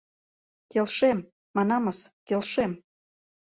[0.71, 1.19] Келшем,
[1.55, 1.99] манамыс...
[2.27, 2.71] келшем...